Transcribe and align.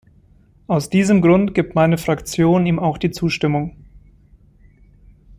Aus 0.65 0.89
diesem 0.89 1.21
Grund 1.21 1.53
gibt 1.53 1.75
meine 1.75 1.99
Fraktion 1.99 2.65
ihm 2.65 2.79
auch 2.79 2.97
die 2.97 3.11
Zustimmung. 3.11 3.75